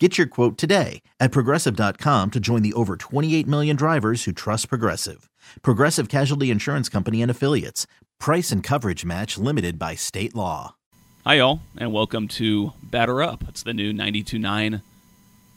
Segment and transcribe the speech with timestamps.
[0.00, 4.68] Get your quote today at progressive.com to join the over 28 million drivers who trust
[4.68, 5.30] Progressive.
[5.62, 7.86] Progressive Casualty Insurance Company and Affiliates.
[8.18, 10.74] Price and coverage match limited by state law.
[11.24, 13.44] Hi, y'all, and welcome to Batter Up.
[13.48, 14.82] It's the new 92.9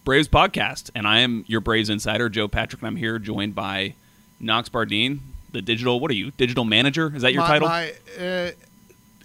[0.06, 3.96] Braves podcast, and I am your Braves insider, Joe Patrick, and I'm here joined by
[4.40, 5.20] Knox Bardine,
[5.52, 7.12] the digital, what are you, digital manager?
[7.16, 7.68] Is that your my, title?
[7.70, 8.52] My uh,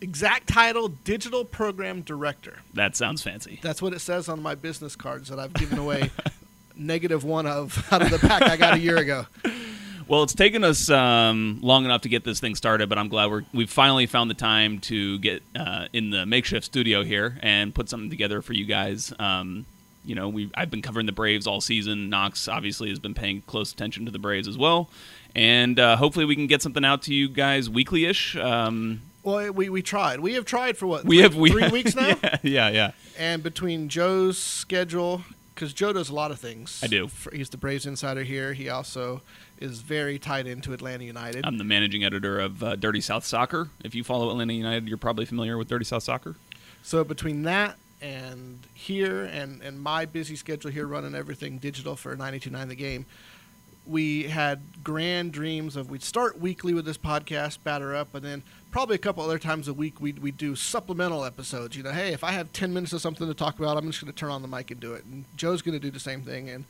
[0.03, 2.59] exact title, digital program director.
[2.75, 3.61] that sounds fancy.
[3.63, 6.11] That's what it says on my business cards that I've given away
[6.77, 9.27] negative one of out of the pack I got a year ago.
[10.09, 13.31] Well, it's taken us um, long enough to get this thing started, but I'm glad
[13.31, 17.75] we're, we've finally found the time to get uh, in the makeshift studio here and
[17.75, 19.15] put something together for you guys.
[19.19, 19.65] Um,
[20.05, 22.11] you know, we I've been covering the Braves all season.
[22.11, 24.91] Knox obviously has been paying close attention to the Braves as well,
[25.37, 28.37] and uh, hopefully we can get something out to you guys weekly-ish.
[28.37, 30.21] Um, Well, we, we tried.
[30.21, 31.05] We have tried for what?
[31.05, 32.91] we three, have we three weeks now, yeah, yeah, yeah.
[33.19, 35.23] and between Joe's schedule,
[35.55, 36.81] because Joe does a lot of things.
[36.83, 37.09] I do.
[37.33, 38.53] He's the Braves insider here.
[38.53, 39.23] He also
[39.61, 41.47] is very tied into Atlanta United.
[41.47, 43.69] I'm the managing editor of uh, Dirty South Soccer.
[43.85, 46.35] If you follow Atlanta United, you're probably familiar with Dirty South Soccer.
[46.83, 52.17] So between that and here and, and my busy schedule here running everything digital for
[52.17, 53.07] 92.9 The Game,
[53.87, 58.43] we had grand dreams of we'd start weekly with this podcast, Batter Up, and then
[58.71, 61.77] probably a couple other times a week we'd, we'd do supplemental episodes.
[61.77, 64.01] You know, hey, if I have 10 minutes of something to talk about, I'm just
[64.01, 65.05] going to turn on the mic and do it.
[65.05, 66.49] And Joe's going to do the same thing.
[66.49, 66.65] And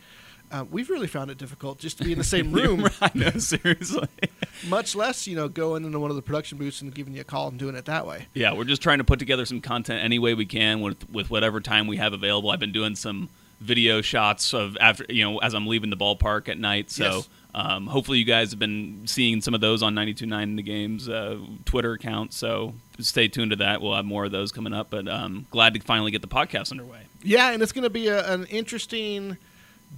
[0.51, 3.31] uh, we've really found it difficult just to be in the same room, I know,
[3.31, 4.09] seriously.
[4.69, 7.25] much less, you know, going into one of the production booths and giving you a
[7.25, 8.27] call and doing it that way.
[8.35, 11.31] Yeah, we're just trying to put together some content any way we can with with
[11.31, 12.51] whatever time we have available.
[12.51, 13.29] I've been doing some
[13.63, 16.91] video shots of after you know as I'm leaving the ballpark at night.
[16.91, 17.29] So Yes.
[17.55, 21.09] um, hopefully you guys have been seeing some of those on 92.9 in the games
[21.09, 22.33] uh, Twitter account.
[22.33, 23.81] So stay tuned to that.
[23.81, 24.91] We'll have more of those coming up.
[24.91, 27.01] But um, glad to finally get the podcast underway.
[27.23, 29.37] Yeah, and it's going to be a, an interesting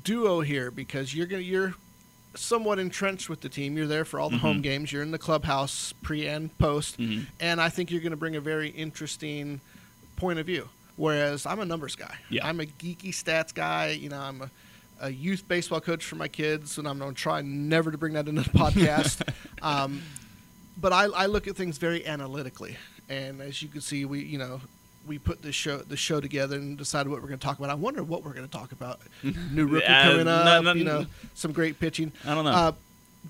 [0.03, 1.75] duo here because you're going to you're
[2.35, 3.77] somewhat entrenched with the team.
[3.77, 4.93] You're there for all the home games.
[4.93, 7.27] You're in the clubhouse pre and post, Mhm.
[7.39, 9.61] and I think you're going to bring a very interesting
[10.17, 10.69] point of view.
[10.97, 12.15] Whereas I'm a numbers guy.
[12.31, 12.47] Yeah.
[12.47, 13.91] I'm a geeky stats guy.
[13.91, 14.51] You know, I'm a,
[15.01, 18.13] a youth baseball coach for my kids, and I'm going to try never to bring
[18.13, 19.29] that into the podcast.
[19.63, 20.03] um,
[20.81, 22.77] but I, I look at things very analytically,
[23.09, 24.61] and as you can see, we you know
[25.07, 27.71] we put this show the show together and decided what we're going to talk about.
[27.71, 29.01] I wonder what we're going to talk about.
[29.53, 32.13] New rookie Uh, coming no- up, no- you know, some great pitching.
[32.25, 32.51] I don't know.
[32.53, 32.73] Uh,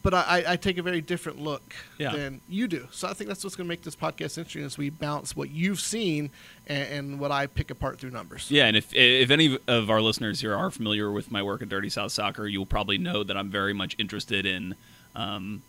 [0.03, 2.12] but I, I take a very different look Yeah.
[2.15, 2.88] than you do.
[2.91, 5.50] So I think that's what's going to make this podcast interesting as we bounce what
[5.50, 6.31] you've seen
[6.66, 8.50] and, and what I pick apart through numbers.
[8.50, 11.69] Yeah, and if if any of our listeners here are familiar with my work at
[11.69, 14.75] Dirty South Soccer, you'll probably know that I'm very much interested in
[15.15, 15.62] um,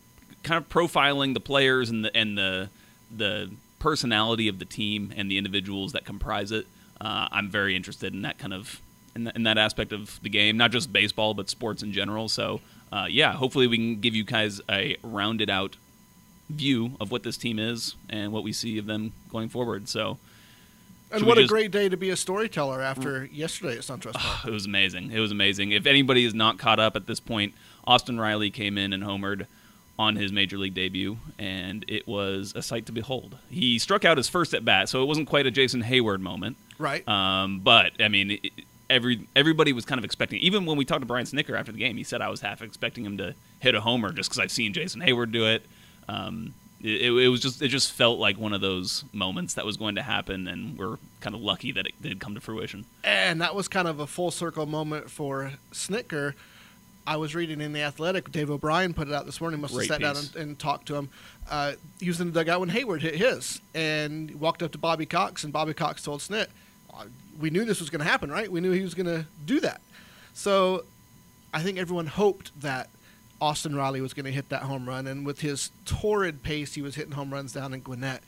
[0.44, 2.70] kind of profiling the players and the and the
[3.16, 6.66] the personality of the team and the individuals that comprise it.
[7.00, 8.82] Uh, I'm very interested in that kind of
[9.16, 12.28] in, that in that aspect of the game, not just baseball but sports in general.
[12.28, 12.62] So
[12.96, 15.76] uh, yeah, hopefully we can give you guys a rounded out
[16.50, 19.90] view of what this team is and what we see of them going forward.
[19.90, 20.18] So.
[21.12, 24.14] And Should what a just- great day to be a storyteller after yesterday at SunTrust
[24.14, 24.46] Park.
[24.48, 25.12] It was amazing.
[25.12, 25.72] It was amazing.
[25.72, 27.54] If anybody is not caught up at this point,
[27.86, 29.46] Austin Riley came in and homered
[29.98, 33.38] on his major league debut, and it was a sight to behold.
[33.50, 36.58] He struck out his first at bat, so it wasn't quite a Jason Heyward moment.
[36.80, 37.08] right?
[37.08, 38.52] Um, but I mean, it,
[38.90, 40.40] every everybody was kind of expecting.
[40.40, 42.62] Even when we talked to Brian Snitker after the game, he said I was half
[42.62, 45.66] expecting him to hit a homer just because I've seen Jason Heyward do it.
[46.08, 49.78] Um, it, it was just it just felt like one of those moments that was
[49.78, 52.86] going to happen, and we're kind of lucky that it did come to fruition.
[53.04, 56.34] And that was kind of a full circle moment for Snitker.
[57.08, 58.32] I was reading in the Athletic.
[58.32, 59.62] Dave O'Brien put it out this morning.
[59.62, 61.10] Must have Great sat down and, and talked to him.
[61.50, 65.06] Uh, he was in the dugout when Heyward hit his, and walked up to Bobby
[65.06, 66.48] Cox, and Bobby Cox told Snit, "Uh,
[67.40, 68.52] "We knew this was going to happen, right?
[68.52, 69.82] We knew he was going to do that."
[70.34, 70.86] So,
[71.54, 72.90] I think everyone hoped that
[73.42, 76.82] Austin Riley was going to hit that home run, and with his torrid pace, he
[76.82, 78.24] was hitting home runs down in Gwinnett.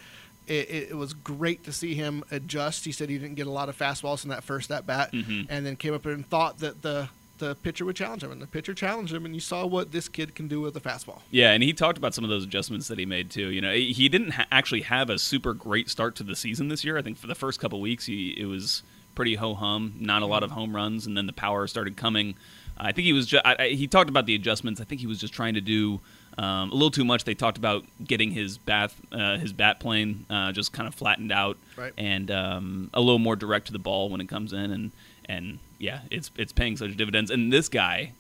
[0.48, 2.86] It, it, it was great to see him adjust.
[2.86, 5.48] He said he didn't get a lot of fastballs in that first at bat, Mhm.
[5.50, 8.48] and then came up and thought that the the pitcher would challenge him, and the
[8.48, 11.19] pitcher challenged him, and you saw what this kid can do with a fastball.
[11.31, 13.50] Yeah, and he talked about some of those adjustments that he made too.
[13.50, 16.84] You know, he didn't ha- actually have a super great start to the season this
[16.84, 16.98] year.
[16.98, 18.84] I think for the first couple weeks, he it was
[19.16, 22.36] pretty ho hum, not a lot of home runs, and then the power started coming.
[22.80, 23.25] I think he was.
[23.25, 24.80] Ju- I, I, he talked about the adjustments.
[24.80, 26.00] I think he was just trying to do
[26.39, 27.24] Um, a little too much.
[27.24, 31.31] They talked about getting his bat uh, his bat plane uh, just kind of flattened
[31.31, 31.94] out, Right.
[31.98, 34.92] and um, a little more direct to the ball when it comes in, and
[35.25, 37.31] and yeah, it's it's paying such dividends.
[37.31, 38.13] And this guy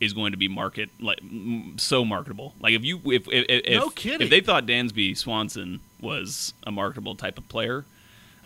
[0.00, 1.20] is going to be market like
[1.76, 2.54] so marketable.
[2.60, 7.14] Like if you if if if, No if they thought Dansby Swanson was a marketable
[7.14, 7.84] type of player,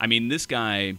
[0.00, 0.94] I mean this guy.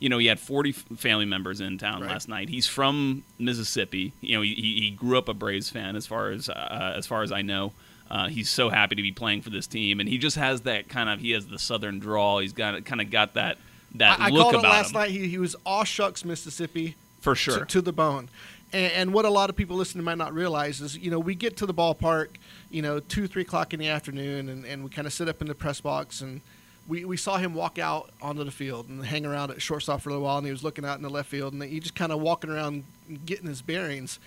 [0.00, 2.10] You know, he had 40 family members in town Right.
[2.10, 2.48] last night.
[2.48, 4.12] He's from Mississippi.
[4.20, 7.06] You know, he, he he grew up a Braves fan, as far as uh, as
[7.06, 7.72] far as I know.
[8.10, 10.88] Uh, he's so happy to be playing for this team, and he just has that
[10.88, 12.40] kind of he has the southern drawl.
[12.40, 13.58] He's got kind of got that
[13.94, 15.10] that I, I look called it last him night.
[15.10, 17.64] He, he was all shucks Mississippi for to, sure.
[17.64, 18.28] to the bone.
[18.72, 21.34] And, and what a lot of people listening might not realize is, you know, we
[21.34, 22.28] get to the ballpark,
[22.70, 25.40] you know, two, three o'clock in the afternoon, and, and we kind of sit up
[25.40, 26.40] in the press box, and
[26.88, 30.08] we, we saw him walk out onto the field and hang around at shortstop for
[30.08, 31.94] a little while, and he was looking out in the left field, and he just
[31.94, 32.84] kind of walking around
[33.26, 34.18] getting his bearings.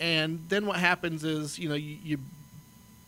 [0.00, 2.18] And then what happens is, you know, you, you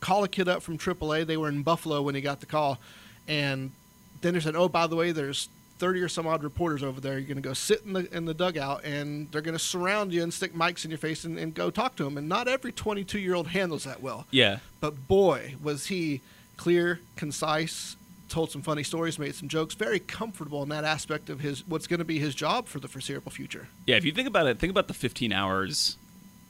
[0.01, 1.27] call a kid up from AAA.
[1.27, 2.79] They were in Buffalo when he got the call,
[3.27, 3.73] and
[4.21, 5.49] then they said, "Oh, by the way, there's
[5.79, 7.15] 30 or some odd reporters over there.
[7.15, 10.13] You're going to go sit in the in the dugout, and they're going to surround
[10.13, 12.49] you and stick mics in your face and, and go talk to them." And not
[12.49, 16.21] every 22 year old handles that well, yeah, but boy, was he
[16.57, 17.97] clear, concise.
[18.27, 19.75] Told some funny stories, made some jokes.
[19.75, 22.89] Very comfortable in that aspect of his what's going to be his job for the
[22.89, 23.69] foreseeable future.
[23.87, 23.97] yeah.
[23.97, 25.99] If you think about it, think about the 15 hours.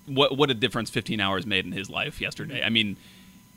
[0.07, 2.63] What what a difference 15 hours made in his life yesterday.
[2.63, 2.97] I mean,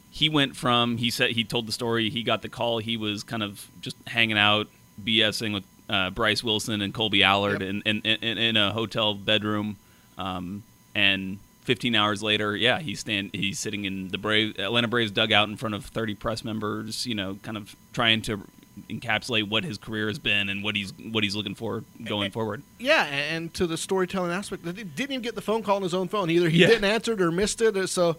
[0.09, 2.09] he went from he said he told the story.
[2.09, 2.79] He got the call.
[2.79, 4.67] He was kind of just hanging out,
[5.03, 7.69] BSing with uh, Bryce Wilson and Kolby Allard Yep.
[7.69, 9.77] in, in, in in a hotel bedroom,
[10.17, 10.63] um,
[10.95, 15.49] and 15 hours later, yeah, he's stand he's sitting in the Brave Atlanta Braves dugout
[15.49, 17.05] in front of 30 press members.
[17.05, 18.41] You know, kind of trying to
[18.89, 22.63] encapsulate what his career has been and what he's what he's looking for going forward.
[22.79, 26.07] Yeah, and to the storytelling aspect, didn't even get the phone call on his own
[26.07, 26.29] phone.
[26.29, 26.67] Either he Yeah.
[26.67, 27.75] didn't answer it or missed it.
[27.75, 28.17] or So,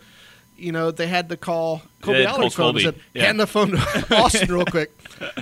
[0.59, 3.03] you know, they had to call Kolby They had to Allard's call phone and said,
[3.15, 3.25] yeah.
[3.25, 4.91] hand the phone to Austin real quick.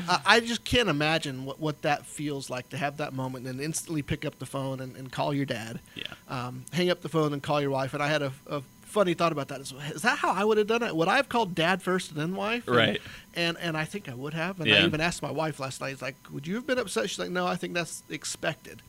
[0.08, 3.60] I, I just can't imagine what, what that feels like to have that moment and
[3.60, 5.80] instantly pick up the phone and, and call your dad.
[5.94, 6.04] Yeah.
[6.28, 7.94] Um, hang up the phone and call your wife.
[7.94, 9.60] And I had a, a funny thought about that.
[9.60, 10.94] Is, is that how I would have done it?
[10.94, 12.66] Would I have called dad first and then wife?
[12.68, 13.00] And- Right.
[13.34, 14.60] And and I think I would have.
[14.60, 14.76] And Yeah.
[14.76, 15.92] I even asked my wife last night.
[15.92, 17.10] It's like, would you have been upset?
[17.10, 18.80] She's like, no, I think that's expected.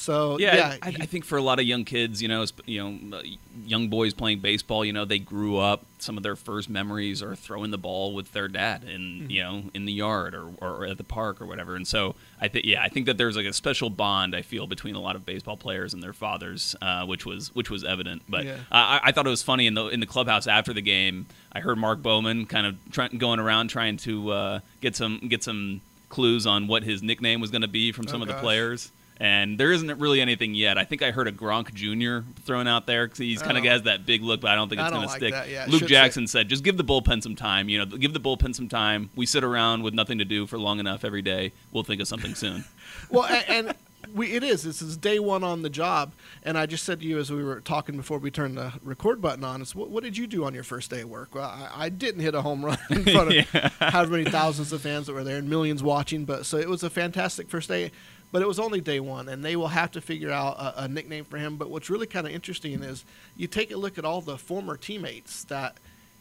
[0.00, 2.82] So yeah, yeah, I, I think for a lot of young kids, you know, you
[2.82, 3.20] know,
[3.66, 5.84] young boys playing baseball, you know, they grew up.
[5.98, 9.30] Some of their first memories are throwing the ball with their dad, in Mm-hmm.
[9.30, 11.76] you know, in the yard or, or at the park or whatever.
[11.76, 14.66] And so I think, yeah, I think that there's like a special bond I feel
[14.66, 18.22] between a lot of baseball players and their fathers, uh, which was which was evident.
[18.26, 18.56] But Yeah.
[18.72, 21.26] I, I thought it was funny in the in the clubhouse after the game.
[21.52, 25.44] I heard Mark Bowman kind of try, going around trying to uh, get some get
[25.44, 28.34] some clues on what his nickname was going to be from some Oh, of the
[28.34, 30.78] players and there isn't really anything yet.
[30.78, 32.26] I think I heard a Gronk Jr.
[32.42, 33.68] thrown out there because he's kind of Oh.
[33.68, 35.34] has that big look, but I don't think I it's going to stick.
[35.48, 37.68] Yeah, Luke Jackson said, "Just give the bullpen some time.
[37.68, 39.10] You know, give the bullpen some time.
[39.14, 41.52] We sit around with nothing to do for long enough every day.
[41.70, 42.64] We'll think of something soon."
[43.10, 43.74] well, a- and
[44.14, 44.62] we it is.
[44.62, 46.12] This is day one on the job,
[46.42, 49.20] and I just said to you as we were talking before we turned the record
[49.20, 49.60] button on.
[49.60, 51.34] Is what, what did you do on your first day of work?
[51.34, 53.44] Well, I, I didn't hit a home run in front of
[53.78, 56.82] however many thousands of fans that were there and millions watching, but so it was
[56.82, 57.92] a fantastic first day.
[58.32, 60.88] But it was only day one, and they will have to figure out a, a
[60.88, 61.56] nickname for him.
[61.56, 63.04] But what's really kind of interesting is
[63.36, 65.76] you take a look at all the former teammates that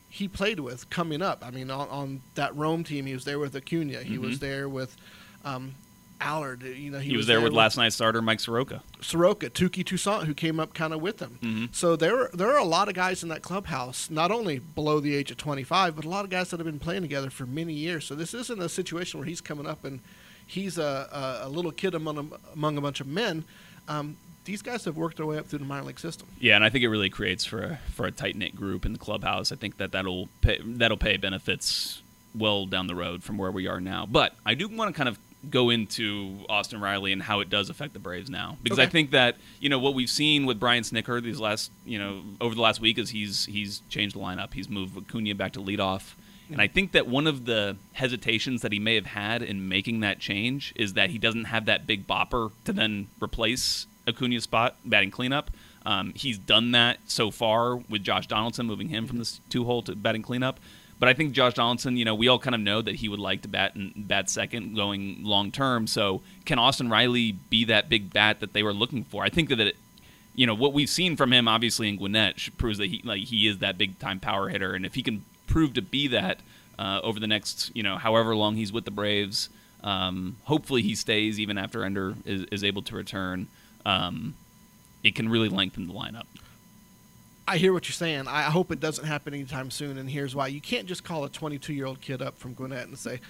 [0.09, 1.45] he played with coming up.
[1.45, 3.99] I mean, on, on that Rome team, he was there with Acuna.
[4.01, 4.39] He was Mhm.
[4.39, 4.97] there with
[5.45, 5.75] um,
[6.19, 6.63] Allard.
[6.63, 8.81] You know, he, He, was there with last night's starter Mike Soroka.
[9.01, 11.37] Soroka, Touki Toussaint, who came up kind of with him.
[11.43, 11.75] Mhm.
[11.75, 15.15] So there, there are a lot of guys in that clubhouse, not only below the
[15.15, 17.73] age of 25, but a lot of guys that have been playing together for many
[17.73, 18.03] years.
[18.05, 19.99] So this isn't a situation where he's coming up and
[20.49, 23.45] he's a, a, a little kid among a, among a bunch of men.
[23.87, 26.27] Um, these guys have worked their way up through the minor league system.
[26.39, 28.93] Yeah, and I think it really creates for a, for a tight knit group in
[28.93, 29.51] the clubhouse.
[29.51, 32.01] I think that that'll pay, that'll pay benefits
[32.33, 34.07] well down the road from where we are now.
[34.09, 37.69] But I do want to kind of go into Austin Riley and how it does
[37.69, 40.83] affect the Braves now, because I think that you know what we've seen with Brian
[40.83, 44.53] Snitker these last you know over the last week is he's he's changed the lineup.
[44.53, 46.13] He's moved Acuna back to leadoff.
[46.51, 49.99] And I think that one of the hesitations that he may have had in making
[49.99, 54.75] that change is that he doesn't have that big bopper to then replace Acuna's spot
[54.83, 55.51] batting cleanup.
[55.85, 59.81] Um, he's done that so far with Josh Donaldson, moving him from this two hole
[59.83, 60.59] to batting cleanup.
[60.99, 63.19] But I think Josh Donaldson, you know, we all kind of know that he would
[63.19, 65.87] like to bat and bat second going long term.
[65.87, 69.23] So can Austin Riley be that big bat that they were looking for?
[69.23, 69.77] I think that it,
[70.35, 73.47] you know what we've seen from him, obviously in Gwinnett, proves that he like he
[73.47, 76.39] is that big time power hitter, and if he can prove to be that
[76.77, 79.49] uh, over the next you know however long he's with the Braves,
[79.83, 83.47] um, hopefully he stays even after Ender is, is able to return.
[83.85, 84.35] Um,
[85.03, 86.25] it can really lengthen the lineup.
[87.47, 88.27] I hear what you're saying.
[88.27, 90.47] I hope it doesn't happen anytime soon, and here's why.
[90.47, 93.21] You can't just call a 22 year old kid up from Gwinnett and say,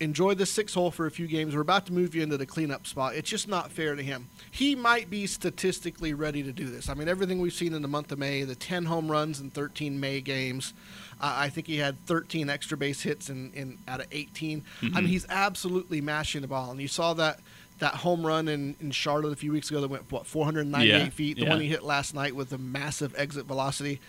[0.00, 1.54] enjoy this six hole for a few games.
[1.54, 3.14] We're about to move you into the cleanup spot.
[3.14, 4.28] It's just not fair to him.
[4.50, 6.88] He might be statistically ready to do this.
[6.88, 9.50] I mean, everything we've seen in the month of May, the 10 home runs in
[9.50, 10.72] 13 May games.
[11.20, 14.60] Uh, I think he had 13 extra base hits in, in out of 18.
[14.60, 14.96] Mm-hmm.
[14.96, 17.40] I mean, he's absolutely mashing the ball, and you saw that
[17.80, 21.08] that home run in, in Charlotte a few weeks ago that went what 498 Yeah,
[21.10, 21.36] feet.
[21.36, 21.50] The yeah.
[21.50, 24.00] one he hit last night with a massive exit velocity.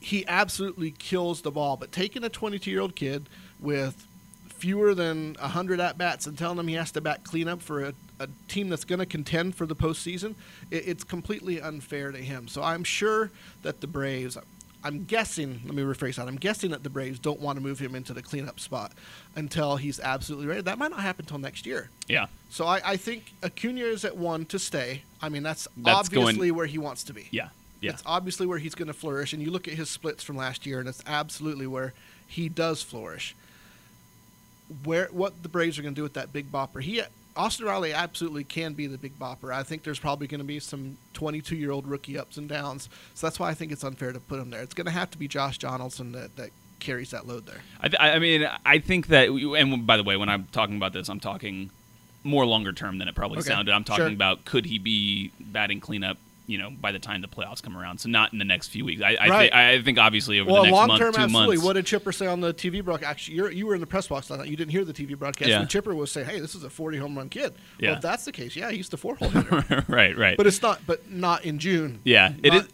[0.00, 1.76] He absolutely kills the ball.
[1.76, 3.28] But taking a 22 year old kid
[3.60, 4.06] with
[4.62, 7.92] fewer than 100 at bats and telling him he has to bat cleanup for a,
[8.20, 10.36] a team that's going to contend for the postseason,
[10.70, 12.46] it, it's completely unfair to him.
[12.46, 14.38] So I'm sure that the Braves.
[14.84, 16.28] I'm guessing, let me rephrase that.
[16.28, 18.92] I'm guessing that the Braves don't want to move him into the cleanup spot
[19.34, 20.60] until he's absolutely ready.
[20.60, 21.90] That might not happen until next year.
[22.08, 22.26] Yeah.
[22.50, 25.02] So I, I think Acuna is at one to stay.
[25.20, 27.26] I mean, that's, That's going- obviously where he wants to be.
[27.32, 27.48] Yeah.
[27.80, 27.92] Yeah.
[27.92, 29.32] It's obviously where he's going to flourish.
[29.32, 31.94] And you look at his splits from last year, and it's absolutely where
[32.28, 33.34] he does flourish.
[34.84, 36.82] Where what the Braves are going to do with that big bopper?
[36.82, 37.02] He
[37.36, 39.52] Austin Riley absolutely can be the big bopper.
[39.54, 42.88] I think there's probably going to be some 22 year old rookie ups and downs.
[43.14, 44.60] So that's why I think it's unfair to put him there.
[44.62, 47.60] It's going to have to be Josh Donaldson that, that carries that load there.
[47.80, 50.92] I, th- I mean, I think that, and by the way, when I'm talking about
[50.92, 51.70] this, I'm talking
[52.24, 53.72] more longer term than it probably Okay, sounded.
[53.72, 54.12] I'm talking sure.
[54.12, 57.98] about could he be batting cleanup, you know, by the time the playoffs come around.
[57.98, 59.00] So not in the next few weeks.
[59.00, 59.50] I, I, Right.
[59.52, 61.56] thi- I think obviously over Well, the next long month, term, two absolutely.
[61.56, 61.64] months.
[61.66, 63.10] What did Chipper say on the TV broadcast?
[63.10, 64.28] Actually, you're, you were in the press box.
[64.30, 65.48] You didn't hear the TV broadcast.
[65.48, 65.60] Yeah.
[65.60, 67.90] When Chipper was saying, "Hey, this is a 40 home run kid." Yeah.
[67.90, 69.84] Well, if that's the case, yeah, he's the four hole hitter.
[69.88, 70.36] right, right.
[70.36, 70.80] but it's not.
[70.86, 72.00] But not in June.
[72.04, 72.68] Yeah, it Not- is.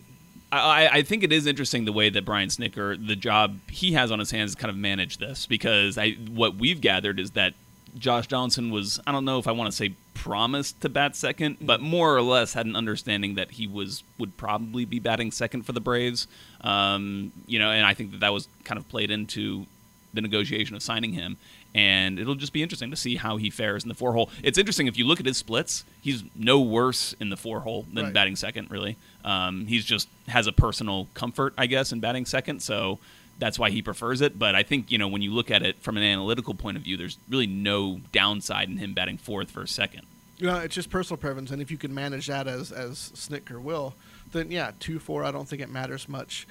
[0.51, 3.93] I, I- I think it is interesting the way that Brian Snitker, the job he
[3.93, 7.33] has on his hands, is kind of manage this because I what we've gathered is
[7.33, 7.53] that
[7.99, 11.57] Josh Johnson was I don't know if I want to say promised to bat second,
[11.61, 15.63] but more or less had an understanding that he was would probably be batting second
[15.63, 16.27] for the Braves.
[16.61, 19.67] Um, you know, and I think that that was kind of played into
[20.13, 21.37] the negotiation of signing him.
[21.75, 24.31] And it'll just be interesting to see how he fares in the four hole.
[24.43, 27.87] It's interesting if you look at his splits; he's no worse in the four hole
[27.93, 28.15] than Right.
[28.15, 28.71] batting second.
[28.71, 32.61] Really, um, he's just has a personal comfort, I guess, in batting second.
[32.63, 32.99] So
[33.39, 34.39] that's why he prefers it.
[34.39, 36.83] But I think you know when you look at it from an analytical point of
[36.83, 40.03] view, there's really no downside in him batting fourth versus second.
[40.39, 43.61] You know, it's just personal preference, and if you can manage that as as Snitker
[43.61, 43.95] will,
[44.33, 45.25] then yeah, two four.
[45.25, 46.47] I don't think it matters much.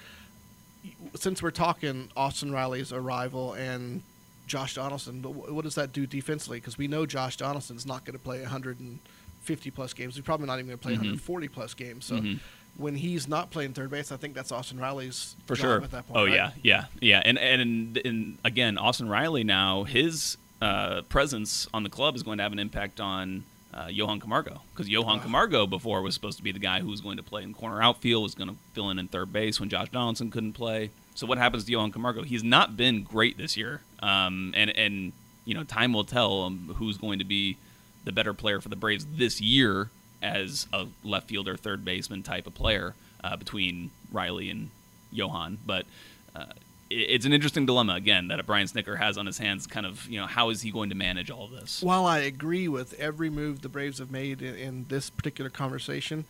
[1.15, 4.01] Since we're talking Austin Riley's arrival and
[4.45, 6.59] Josh Donaldson, but what does that do defensively?
[6.59, 10.15] Because we know Josh Donaldson's not going to play 150 plus games.
[10.15, 10.99] He's probably not even going to play Mhm.
[10.99, 12.05] 140 plus games.
[12.05, 12.39] So Mhm.
[12.77, 15.81] When he's not playing third base, I think that's Austin Riley's For job sure.
[15.83, 16.17] at that point.
[16.17, 16.33] oh right?
[16.33, 17.21] yeah, yeah, yeah.
[17.25, 22.37] And, and and again, Austin Riley now his uh, presence on the club is going
[22.37, 23.43] to have an impact on
[23.73, 25.19] uh, Johan Camargo because Johan.
[25.19, 27.81] Camargo before was supposed to be the guy who was going to play in corner
[27.81, 30.91] outfield, was going to fill in in third base when Josh Donaldson couldn't play.
[31.15, 32.23] So what happens to Johan Camargo?
[32.23, 35.13] He's not been great this year, um, and and
[35.45, 37.57] you know time will tell um, who's going to be
[38.03, 39.89] the better player for the Braves this year
[40.21, 44.69] as a left fielder, third baseman type of player uh, between Riley and
[45.11, 45.57] Johan.
[45.65, 45.85] But
[46.35, 46.45] uh,
[46.89, 49.67] it's an interesting dilemma again that a Brian Snitker has on his hands.
[49.67, 51.81] Kind of, you know, how is he going to manage all of this?
[51.81, 56.25] While I agree with every move the Braves have made in, in this particular conversation,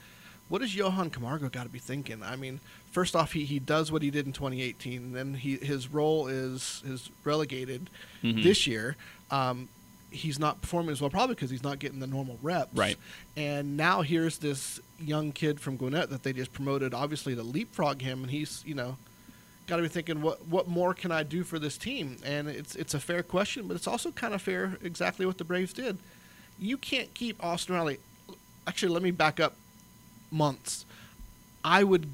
[0.49, 2.23] what does Johan Camargo got to be thinking?
[2.23, 2.59] I mean,
[2.91, 5.11] first off, he, he does what he did in 2018.
[5.13, 7.89] Then he his role is is relegated
[8.23, 8.43] Mhm.
[8.43, 8.95] this year.
[9.29, 9.67] Um,
[10.11, 12.73] he's not performing as well, probably because he's not getting the normal reps.
[12.73, 12.97] Right.
[13.35, 18.01] And now here's this young kid from Gwinnett that they just promoted, obviously to leapfrog
[18.01, 18.97] him, and he's you know
[19.67, 22.17] got to be thinking what what more can I do for this team?
[22.23, 25.43] And it's it's a fair question, but it's also kind of fair exactly what the
[25.43, 25.97] Braves did.
[26.57, 27.99] You can't keep Austin Riley.
[28.65, 29.55] Actually, let me back up
[30.31, 30.85] months.
[31.63, 32.09] I would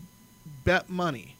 [0.64, 1.36] bet money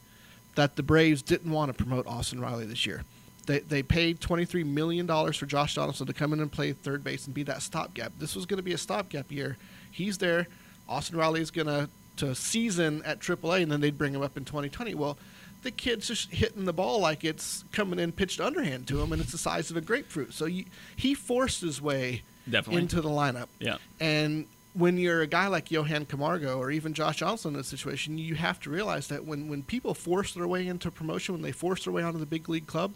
[0.54, 3.02] that the Braves didn't want to promote Austin Riley this year.
[3.44, 7.26] They, they paid $23 million for Josh Donaldson to come in and play third base
[7.26, 8.12] and be that stopgap.
[8.18, 9.56] This was going to be a stopgap year.
[9.90, 10.46] He's there.
[10.88, 14.36] Austin Riley is going to to season at AAA, and then they'd bring him up
[14.36, 14.94] in 2020.
[14.94, 15.18] Well,
[15.62, 19.20] the kid's just hitting the ball like it's coming in pitched underhand to him, and
[19.20, 20.32] it's the size of a grapefruit.
[20.32, 22.82] So you, he forced his way Definitely.
[22.82, 23.48] into the lineup.
[23.58, 23.78] Yeah.
[23.98, 28.18] And when you're a guy like Johan Camargo or even Josh Johnson in this situation,
[28.18, 31.52] you have to realize that when, when people force their way into promotion, when they
[31.52, 32.92] force their way onto the big league club,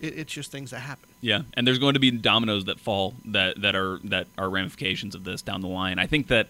[0.00, 1.08] it, it's just things that happen.
[1.20, 5.14] Yeah, and there's going to be dominoes that fall that that are that are ramifications
[5.14, 5.98] of this down the line.
[5.98, 6.48] I think that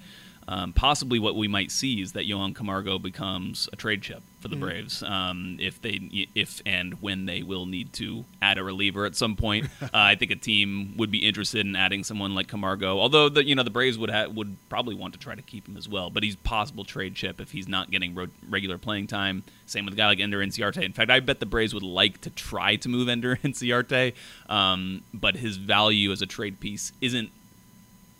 [0.48, 4.48] um, possibly what we might see is that Johan Camargo becomes a trade chip for
[4.48, 4.60] the Mhm.
[4.60, 6.00] Braves um, if they
[6.34, 9.66] if and when they will need to add a reliever at some point.
[9.82, 13.44] uh, I think a team would be interested in adding someone like Camargo, although the
[13.44, 15.88] you know the Braves would ha- would probably want to try to keep him as
[15.88, 16.08] well.
[16.08, 19.42] But he's possible trade chip if he's not getting ro- regular playing time.
[19.66, 20.82] Same with a guy like Ender Inciarte.
[20.82, 24.14] In fact, I bet the Braves would like to try to move Ender Inciarte,
[24.48, 27.30] um, but his value as a trade piece isn't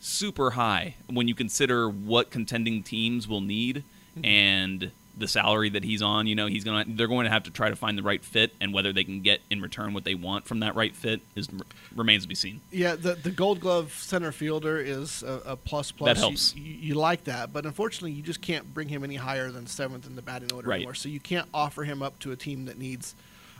[0.00, 3.84] super high when you consider what contending teams will need
[4.22, 6.26] and the salary that he's on.
[6.28, 8.52] You know, he's gonna they're going to have to try to find the right fit,
[8.60, 11.48] and whether they can get in return what they want from that right fit is
[11.94, 12.60] remains to be seen.
[12.70, 16.08] Yeah, the the Gold Glove center fielder is a, a plus plus.
[16.08, 16.54] That You- helps.
[16.54, 20.06] You, you like that, but unfortunately, you just can't bring him any higher than seventh
[20.06, 20.76] in the batting order Right.
[20.76, 20.94] anymore.
[20.94, 23.16] So you can't offer him up to a team that needs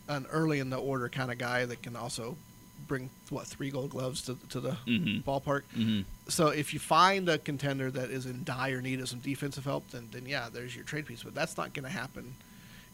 [0.06, 2.36] an early in the order kind of guy that can also
[2.86, 5.24] bring what three Gold Gloves to to the Mhm.
[5.24, 5.62] ballpark.
[5.74, 9.64] hmm So if you find a contender that is in dire need of some defensive
[9.64, 11.22] help, then then yeah, there's your trade piece.
[11.22, 12.34] But that's not going to happen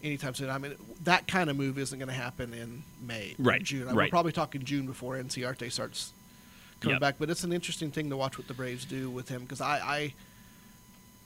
[0.02, 0.50] anytime soon.
[0.50, 3.82] I mean, that kind of move isn't going to happen in May, Right, June.
[3.88, 3.96] I right.
[3.96, 6.12] We're probably talking June before Inciarte starts
[6.80, 7.00] coming Yep.
[7.00, 7.14] back.
[7.18, 9.78] But it's an interesting thing to watch what the Braves do with him because I,
[9.78, 10.14] I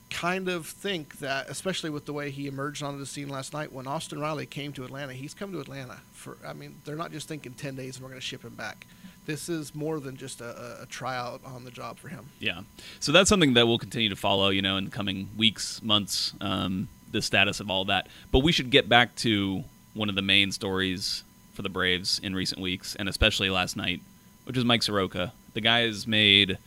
[0.09, 3.71] kind of think that, especially with the way he emerged onto the scene last night,
[3.71, 6.37] when Austin Riley came to Atlanta, he's come to Atlanta for.
[6.45, 8.87] I mean, they're not just thinking ten days and we're going to ship him back.
[9.29, 12.25] This is more than just a, a, tryout on the job for him.
[12.39, 12.61] Yeah.
[12.99, 16.33] So that's something that we'll continue to follow, you know, in the coming weeks, months,
[16.41, 18.07] um, the status of all that.
[18.31, 22.33] But we should get back to one of the main stories for the Braves in
[22.33, 24.01] recent weeks, and especially last night,
[24.45, 25.31] which is Mike Soroka.
[25.53, 26.57] The guy has made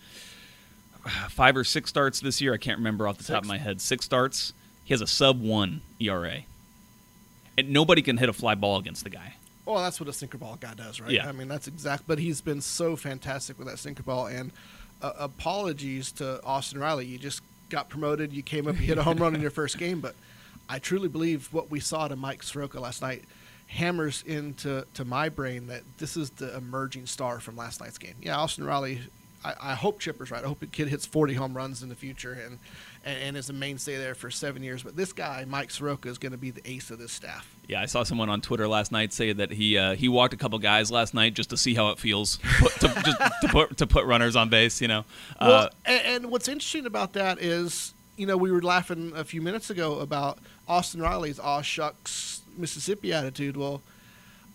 [1.30, 2.54] five or six starts this year.
[2.54, 3.80] I can't remember off the top of my head.
[3.80, 4.52] Six starts.
[4.84, 6.42] He has a sub one ERA.
[7.58, 9.34] And nobody can hit a fly ball against the guy.
[9.64, 11.10] Well, that's what a sinker ball guy does, right?
[11.10, 11.28] Yeah.
[11.28, 12.04] I mean, that's exact.
[12.06, 14.26] But he's been so fantastic with that sinker ball.
[14.26, 14.50] And
[15.00, 17.06] uh, apologies to Austin Riley.
[17.06, 18.32] You just got promoted.
[18.32, 20.00] You came up, you hit a home run in your first game.
[20.00, 20.14] But
[20.68, 23.24] I truly believe what we saw to Mike Soroka last night
[23.68, 28.14] hammers into to my brain that this is the emerging star from last night's game.
[28.20, 29.00] Yeah, Austin Riley.
[29.44, 30.44] I, I hope Chipper's right.
[30.44, 32.58] I hope the kid hits 40 home runs in the future and,
[33.04, 34.82] and, and is a mainstay there for seven years.
[34.82, 37.48] But this guy, Mike Soroka, is going to be the ace of this staff.
[37.68, 40.36] Yeah, I saw someone on Twitter last night say that he uh, he walked a
[40.36, 43.76] couple guys last night just to see how it feels put, to, just to put
[43.78, 44.80] to put runners on base.
[44.80, 45.04] You know,
[45.38, 49.24] uh, Well, and, and what's interesting about that is, you know, we were laughing a
[49.24, 50.38] few minutes ago about
[50.68, 53.56] Austin Riley's "aw shucks" Mississippi attitude.
[53.56, 53.80] Well,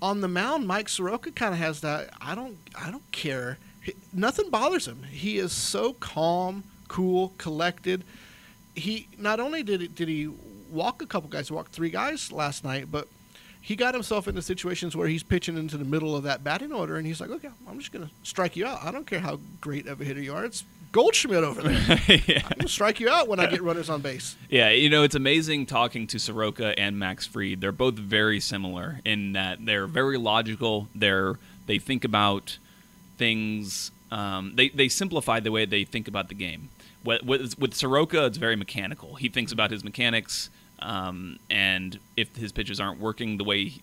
[0.02, 2.10] on the mound, Mike Soroka kind of has that.
[2.22, 3.58] I don't, I don't care.
[3.88, 5.04] He- nothing bothers him.
[5.04, 8.04] He is so calm, cool, collected.
[8.76, 10.30] He not only did he, did he
[10.69, 13.08] walk a couple guys, he walked three guys last night, but
[13.62, 16.97] he got himself into situations where he's pitching into the middle of that batting order,
[16.97, 18.84] and he's like, "Okay, I'm just gonna strike you out.
[18.84, 20.43] I don't care how great of a hitter you are.
[20.43, 22.00] It's Goldschmidt over there.
[22.28, 22.41] yeah.
[22.43, 25.15] I'm gonna strike you out when I get runners on base." Yeah, you know, it's
[25.15, 27.62] amazing talking to Soroka and Max Fried.
[27.62, 30.89] They're both very similar in that they're very logical.
[30.93, 31.36] They're
[31.67, 32.58] they think about
[33.18, 33.92] things.
[34.12, 36.70] Um, they they simplify the way they think about the game.
[37.04, 39.16] With, with, with Soroka, it's very mechanical.
[39.16, 40.50] He thinks about his mechanics,
[40.80, 43.76] um, and if his pitches aren't working the way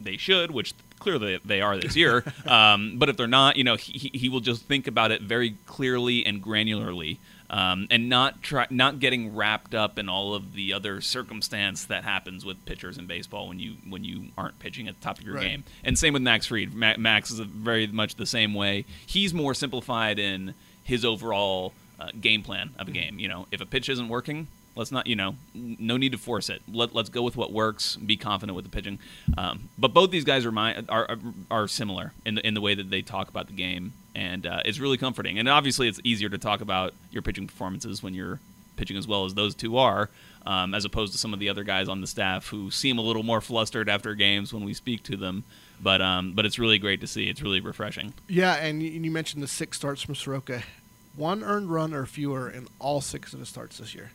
[0.00, 3.76] they should, which clearly they are this year, um, but if they're not, you know,
[3.76, 7.18] he, he will just think about it very clearly and granularly
[7.50, 12.04] um, and not try not getting wrapped up in all of the other circumstance that
[12.04, 15.24] happens with pitchers in baseball when you when you aren't pitching at the top of
[15.24, 15.48] your Right.
[15.48, 15.64] game.
[15.84, 16.72] And same with Max Fried.
[16.74, 18.84] Ma- Max is a very much the same way.
[19.06, 23.18] He's more simplified in his overall uh, game plan of a game.
[23.18, 24.46] You know, if a pitch isn't working.
[24.76, 26.62] Let's not, you know, no need to force it.
[26.72, 27.96] Let, let's go with what works.
[27.96, 29.00] Be confident with the pitching.
[29.36, 31.18] Um, but both these guys are, my, are are
[31.50, 34.60] are similar in the in the way that they talk about the game, and uh,
[34.64, 35.38] it's really comforting.
[35.38, 38.40] And obviously, it's easier to talk about your pitching performances when you're
[38.76, 40.08] pitching as well as those two are,
[40.46, 43.02] um, as opposed to some of the other guys on the staff who seem a
[43.02, 45.44] little more flustered after games when we speak to them.
[45.82, 47.28] But um, but it's really great to see.
[47.30, 48.12] It's really refreshing.
[48.28, 50.62] Yeah, and you, mentioned the six starts from Soroka,
[51.16, 54.10] one earned run or fewer in all six of his starts this year.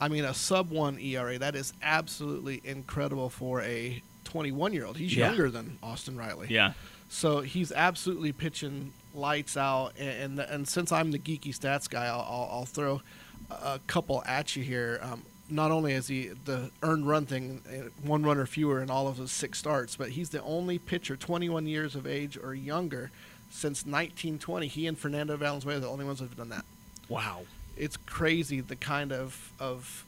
[0.00, 1.38] I mean, a sub one ERA.
[1.38, 4.96] That is absolutely incredible for a 21 year old.
[4.96, 5.28] He's Yeah.
[5.28, 6.48] younger than Austin Riley.
[6.50, 6.72] Yeah,
[7.08, 9.92] So he's absolutely pitching lights out.
[9.98, 13.02] And and, and since I'm the geeky stats guy, I'll, I'll, I'll throw
[13.50, 15.00] a couple at you here.
[15.02, 18.90] Um, not only is he the earned run thing, uh, one run or fewer in
[18.90, 22.54] all of his six starts, but he's the only pitcher 21 years of age or
[22.54, 23.10] younger
[23.50, 24.66] since 1920.
[24.66, 26.64] He and Fernando Valenzuela are the only ones that have done that.
[27.08, 27.42] wow.
[27.76, 30.04] It's crazy the kind of of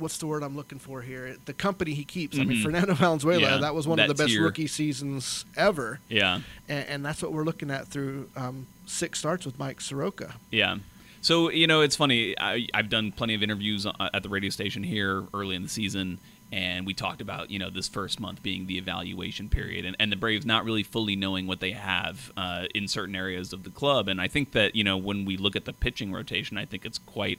[0.00, 1.36] what's the word I'm looking for here?
[1.44, 2.38] The company he keeps.
[2.38, 2.62] I mean, Mhm.
[2.62, 4.42] Fernando Valenzuela, Yeah, that was one of the best tier.
[4.42, 6.40] rookie seasons ever Yeah.
[6.68, 10.34] and, and that's what we're looking at through um, six starts with Mike Soroka.
[10.50, 10.78] Yeah.
[11.22, 12.34] So you know, it's funny.
[12.40, 15.68] I, I've done plenty of interviews uh, at the radio station here early in the
[15.68, 16.18] season,
[16.50, 20.10] and we talked about you know this first month being the evaluation period, and, and
[20.10, 23.70] the Braves not really fully knowing what they have uh, in certain areas of the
[23.70, 24.08] club.
[24.08, 26.86] And I think that you know when we look at the pitching rotation, I think
[26.86, 27.38] it's quite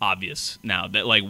[0.00, 1.24] obvious now that like.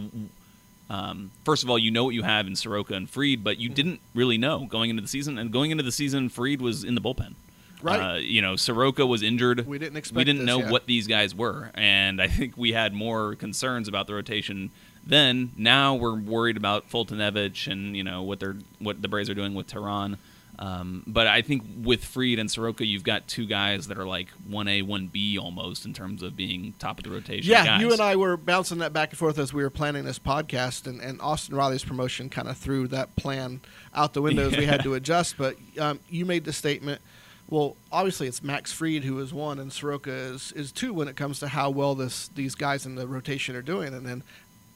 [0.89, 3.69] Um, first of all, you know what you have in Soroka and Fried, but you
[3.69, 5.37] didn't really know going into the season.
[5.37, 7.35] And going into the season, Fried was in the bullpen.
[7.81, 7.99] Right.
[7.99, 9.67] Uh, you know, Soroka was injured.
[9.67, 10.71] We didn't expect We didn't this, know yeah.
[10.71, 14.71] what these guys were, and I think we had more concerns about the rotation
[15.05, 15.51] then.
[15.57, 19.53] Now we're worried about Foltynewicz and you know what they're what the Braves are doing
[19.53, 20.17] with Teheran.
[20.59, 24.29] Um, but I think with Fried and Soroka, you've got two guys that are like
[24.47, 27.51] one A, one B almost in terms of being top of the rotation.
[27.51, 27.81] Yeah, guys.
[27.81, 30.87] you and I were bouncing that back and forth as we were planning this podcast,
[30.87, 33.61] and, and Austin Riley's promotion kind of threw that plan
[33.93, 35.37] out the window as we had to adjust.
[35.37, 37.01] But um, you made the statement.
[37.49, 41.15] Well, obviously it's Max Fried who is one, and Soroka is, is two when it
[41.15, 43.93] comes to how well this these guys in the rotation are doing.
[43.93, 44.23] And then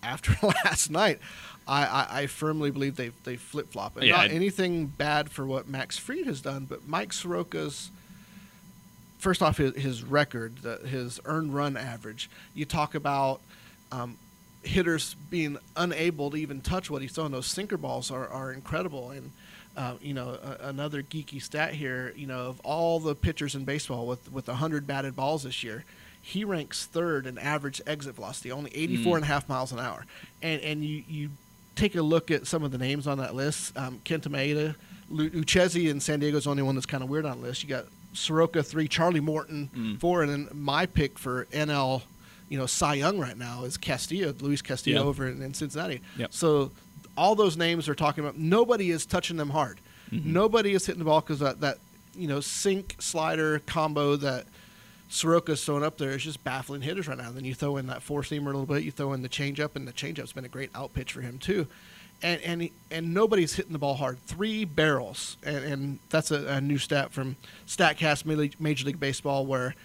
[0.03, 0.35] after
[0.65, 1.19] last night,
[1.67, 3.97] I, I, I firmly believe they they flip flop.
[3.97, 7.91] And Yeah, not I- anything bad for what Max Fried has done, but Mike Soroka's
[9.19, 12.29] first off his, his record, the, his earned run average.
[12.55, 13.39] You talk about
[13.91, 14.17] um,
[14.63, 17.31] hitters being unable to even touch what he's throwing.
[17.31, 19.11] Those sinker balls are, are incredible.
[19.11, 19.31] And
[19.77, 22.13] uh, you know, a, another geeky stat here.
[22.15, 25.85] You know, of all the pitchers in baseball with with 100 batted balls this year.
[26.21, 30.05] He ranks third in average exit velocity, only 84 and a half miles an hour.
[30.41, 31.29] And and you, you
[31.75, 33.75] take a look at some of the names on that list.
[33.77, 34.75] Um, Kenta Maeda,
[35.10, 37.63] Lu- Uchezi in San Diego's the only one that's kind of weird on the list.
[37.63, 39.99] You got Soroka three, Charlie Morton Mm.
[39.99, 42.03] four, and then my pick for NL,
[42.49, 45.07] you know, Cy Young right now is Castillo, Luis Castillo Yeah.
[45.07, 46.01] over in, in Cincinnati.
[46.17, 46.34] Yep.
[46.34, 46.71] So
[47.17, 48.38] all those names are talking about.
[48.38, 49.79] Nobody is touching them hard.
[50.12, 50.25] Mhm.
[50.25, 51.79] Nobody is hitting the ball because that that
[52.15, 54.45] you know sink slider combo that
[55.12, 57.28] Soroka's throwing up there is just baffling hitters right now.
[57.28, 59.30] And then you throw in that four seamer a little bit, you throw in the
[59.30, 61.67] changeup, and the changeup's been a great out pitch for him too.
[62.24, 64.19] And and he- and nobody's hitting the ball hard.
[64.26, 67.36] Three barrels, and, and that's a, a new stat from
[67.67, 68.26] Statcast
[68.60, 69.76] Major- League Baseball, where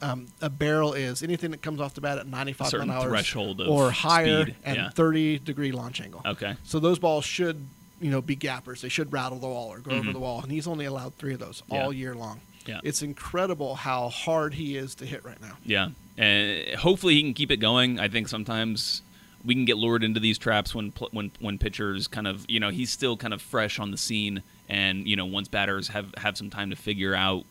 [0.00, 3.02] um, a barrel is anything that comes off the bat at 95 A certain mile
[3.02, 4.90] an hour threshold or higher speed, and yeah.
[4.90, 6.22] 30 degree launch angle.
[6.26, 6.56] Okay.
[6.64, 7.64] So those balls should,
[8.00, 8.80] you know, be gappers.
[8.82, 10.12] They should rattle the wall or go over Mhm.
[10.14, 10.42] the wall.
[10.42, 11.84] And he's only allowed three of those Yeah.
[11.84, 12.40] all year long.
[12.66, 12.80] Yeah.
[12.82, 15.56] It's incredible how hard he is to hit right now.
[15.64, 17.98] Yeah, and hopefully he can keep it going.
[17.98, 19.02] I think sometimes
[19.44, 22.70] we can get lured into these traps when when when pitchers kind of you know
[22.70, 26.36] he's still kind of fresh on the scene, and you know once batters have have
[26.36, 27.44] some time to figure out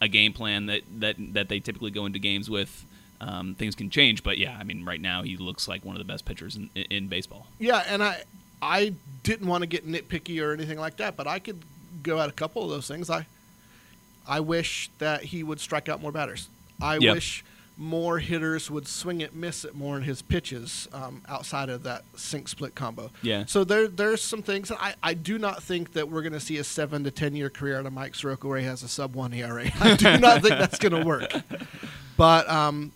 [0.00, 2.84] a game plan that that that they typically go into games with.
[3.20, 5.98] Um, things can change, but yeah, I mean, right now he looks like one of
[5.98, 7.48] the best pitchers in, in baseball.
[7.58, 8.22] Yeah, and I
[8.62, 11.62] I didn't want to get nitpicky or anything like that, but I could
[12.04, 13.10] go at a couple of those things.
[13.10, 13.26] I
[14.28, 16.48] I wish that he would strike out more batters.
[16.80, 17.14] I Yep.
[17.14, 17.44] wish
[17.80, 22.02] more hitters would swing it, miss it more in his pitches um, outside of that
[22.16, 23.08] sink split combo.
[23.22, 23.44] Yeah.
[23.46, 24.72] So there there's some things.
[24.72, 27.50] I, I do not think that we're going to see a seven to ten year
[27.50, 29.70] career out of Mike Soroka where he has a sub one ERA.
[29.80, 31.32] I do not think that's going to work.
[32.16, 32.90] But um,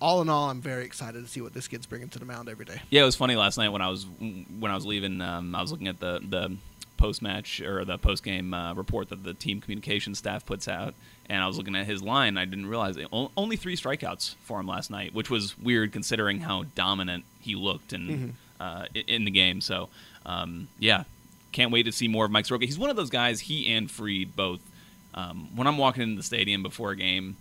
[0.00, 2.48] all in all, I'm very excited to see what this kid's bringing to the mound
[2.48, 2.80] every day.
[2.88, 5.20] Yeah, it was funny last night when I was when I was leaving.
[5.20, 6.56] Um, I was looking at the the
[6.96, 10.94] post match or the post game uh, report that the team communication staff puts out,
[11.28, 12.36] and I was looking at his line.
[12.38, 15.92] I didn't realize it, o- only three strikeouts for him last night, which was weird
[15.92, 18.32] considering how dominant he looked in Mhm.
[18.60, 19.60] uh, in the game.
[19.60, 19.88] So
[20.26, 21.04] um, yeah,
[21.52, 22.64] can't wait to see more of Mike Soroka.
[22.66, 23.40] He's one of those guys.
[23.40, 24.60] He and Fried both.
[25.14, 27.36] Um, when I'm walking into the stadium before a game,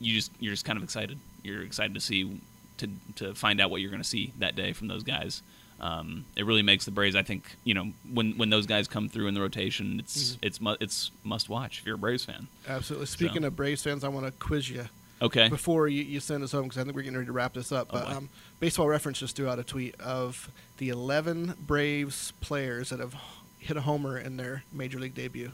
[0.00, 1.18] you just you're just kind of excited.
[1.44, 2.40] You're excited to see
[2.78, 5.42] to to find out what you're going to see that day from those guys.
[5.80, 7.14] Um, it really makes the Braves.
[7.14, 10.38] I think you know when when those guys come through in the rotation, it's Mhm.
[10.42, 12.48] it's mu- it's must watch if you're a Braves fan.
[12.66, 13.06] Absolutely.
[13.06, 13.48] Speaking So.
[13.48, 14.88] of Braves fans, I want to quiz you
[15.20, 15.48] Okay.
[15.48, 17.72] before you, you send us home because I think we're getting ready to wrap this
[17.72, 17.88] up.
[17.90, 18.28] Oh, But um,
[18.60, 23.14] Baseball Reference just threw out a tweet of the 11 Braves players that have
[23.58, 25.52] hit a homer in their major league debut.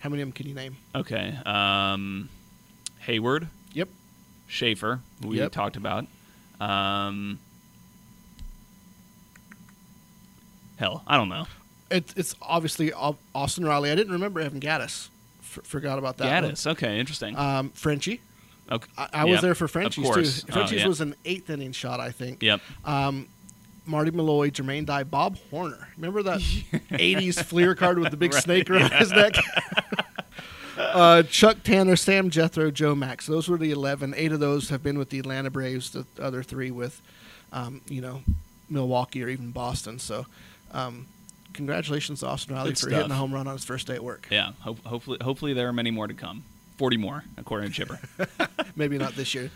[0.00, 0.76] How many of them can you name?
[0.94, 1.36] Okay.
[1.46, 2.28] Um,
[3.06, 3.88] Heyward, Yep.
[4.48, 5.52] Schafer, who we Yep.
[5.52, 6.06] talked about.
[6.60, 7.38] Um,
[10.84, 11.46] hell, I don't know.
[11.90, 13.90] It, it's obviously Austin Riley.
[13.90, 15.08] I didn't remember Evan Gattis.
[15.40, 16.42] F- forgot about that.
[16.42, 16.52] one.
[16.52, 16.66] Gattis.
[16.66, 17.36] Okay, interesting.
[17.36, 18.20] Um, Frenchie.
[18.70, 18.88] okay.
[18.98, 19.40] I, I was Yep.
[19.42, 20.04] there for Frenchie's
[20.42, 20.48] too.
[20.50, 20.88] Oh, Frenchie's yeah.
[20.88, 22.42] was an eighth inning shot, I think.
[22.42, 22.60] Yep.
[22.84, 23.28] Um,
[23.86, 25.88] Marty Malloy, Jermaine Dye, Bob Horner.
[25.96, 29.34] Remember that '80s Fleer card with the big Right, snake around his neck?
[30.78, 33.26] uh, Chuck Tanner, Sam Jethroe, Joe Max.
[33.26, 34.14] Those were the 11.
[34.16, 35.90] Eight of those have been with the Atlanta Braves.
[35.90, 37.00] The other three with,
[37.52, 38.22] um, you know,
[38.70, 39.98] Milwaukee or even Boston.
[39.98, 40.26] So,
[40.72, 41.06] um,
[41.52, 42.92] congratulations to Austin Riley Good for stuff.
[42.92, 44.26] hitting a home run on his first day at work.
[44.30, 44.52] Yeah.
[44.60, 46.44] Ho- hopefully, hopefully there are many more to come.
[46.76, 48.00] Forty more, according to Chipper.
[48.76, 49.50] Maybe not this year.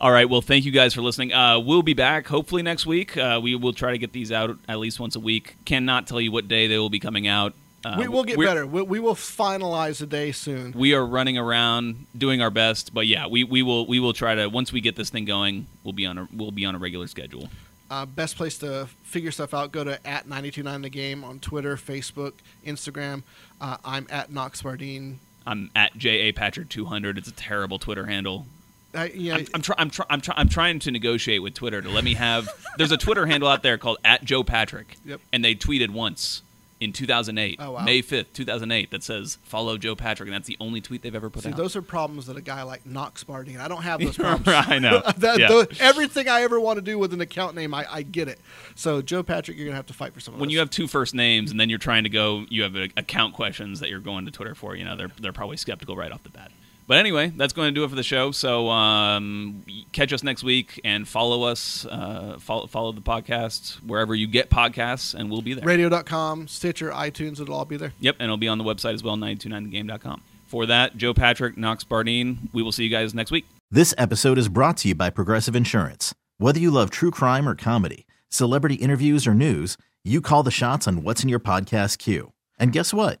[0.00, 0.28] All right.
[0.28, 1.32] Well, thank you guys for listening.
[1.32, 3.16] Uh, we'll be back hopefully next week.
[3.16, 5.56] Uh, we will try to get these out at least once a week.
[5.64, 7.54] Cannot tell you what day they will be coming out.
[7.84, 8.66] Uh, we will get better.
[8.66, 10.72] We, we will finalize the day soon.
[10.72, 14.34] We are running around doing our best, but yeah, we, we will we will try
[14.34, 16.78] to once we get this thing going, we'll be on a we'll be on a
[16.78, 17.48] regular schedule.
[17.90, 21.76] Uh, best place to figure stuff out, go to at 929 the game on Twitter,
[21.76, 22.34] Facebook,
[22.66, 23.22] Instagram.
[23.60, 25.18] Uh, I'm at Knox Bardine.
[25.46, 27.16] I'm at ja patrick 200.
[27.16, 28.46] It's a terrible Twitter handle.
[28.94, 31.80] I, yeah, I'm, I'm, try, I'm, try, I'm, try, I'm trying to negotiate with Twitter
[31.80, 32.48] to let me have.
[32.78, 35.20] There's a Twitter handle out there called at Joe Patrick, Yep.
[35.32, 36.42] and they tweeted once
[36.80, 37.84] in 2008, Oh, wow.
[37.84, 41.28] May 5th, 2008, that says follow Joe Patrick, and that's the only tweet they've ever
[41.28, 41.56] put See, out.
[41.56, 43.58] those are problems that a guy like Knox Bardine.
[43.58, 44.46] I don't have those problems.
[44.48, 45.02] I know.
[45.18, 45.48] That- Yeah.
[45.48, 48.38] tho- everything I ever want to do with an account name, I, I get it.
[48.76, 50.52] So Joe Patrick, you're gonna have to fight for some when those.
[50.52, 53.80] you have two first names and then you're trying to go, you have account questions
[53.80, 54.76] that you're going to Twitter for.
[54.76, 56.52] You know, they're they're probably skeptical right off the bat.
[56.88, 58.30] But anyway, that's going to do it for the show.
[58.30, 61.84] So um, catch us next week and follow us.
[61.84, 65.64] Uh, follow follow the podcast wherever you get podcasts, and we'll be there.
[65.64, 67.92] Radio.com, Stitcher, iTunes, it'll all be there.
[68.00, 70.22] Yep, and it'll be on the website as well, 929thegame.com.
[70.46, 73.44] For that, Joe Patrick, Knox Bardine, we will see you guys next week.
[73.70, 76.14] This episode is brought to you by Progressive Insurance.
[76.38, 80.88] Whether you love true crime or comedy, celebrity interviews or news, you call the shots
[80.88, 82.32] on what's in your podcast queue.
[82.58, 83.20] And guess what?